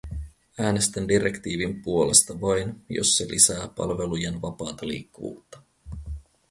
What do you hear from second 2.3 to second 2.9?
vain,